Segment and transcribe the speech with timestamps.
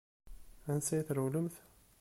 [0.73, 1.55] Ansa i trewlemt?